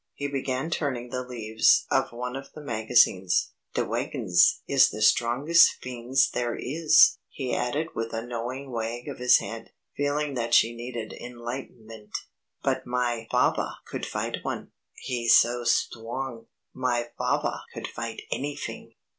[0.15, 3.51] He began turning the leaves of one of the magazines.
[3.75, 9.37] "Dwagons is the stwongest fings there is," he added with a knowing wag of his
[9.37, 12.09] head, feeling that she needed enlightenment.
[12.63, 16.47] "But my fahvah could fight one He's so stwong.
[16.73, 18.95] My fahvah could fight anyfing."